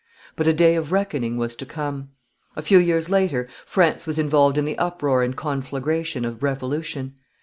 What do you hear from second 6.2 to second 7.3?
of revolution.